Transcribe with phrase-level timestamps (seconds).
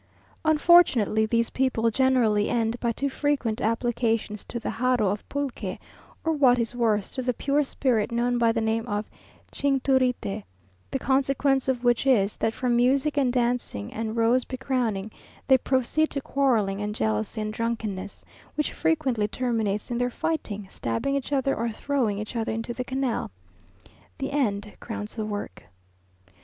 [0.43, 5.77] Unfortunately these people generally end by too frequent applications to the jarro of pulque,
[6.23, 9.07] or what is worse to the pure spirit known by the name of
[9.51, 10.41] chingturite;
[10.89, 15.11] the consequence of which is, that from music and dancing and rose becrowning,
[15.47, 18.25] they proceed to quarrelling and jealousy and drunkenness,
[18.55, 22.83] which frequently terminates in their fighting, stabbing each other, or throwing each other into the
[22.83, 23.29] canal.
[24.17, 25.65] "The end crowns the work."